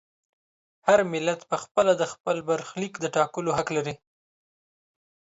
[0.87, 3.95] هر ملت په خپله د خپل برخلیک د ټاکلو حق لري.